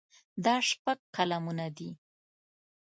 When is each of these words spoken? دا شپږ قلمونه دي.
دا 0.45 0.55
شپږ 0.69 0.99
قلمونه 1.15 1.67
دي. 1.77 1.89